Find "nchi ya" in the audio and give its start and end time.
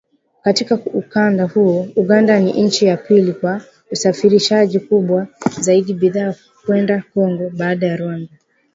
2.63-2.97